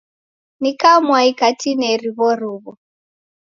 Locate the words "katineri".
1.39-2.07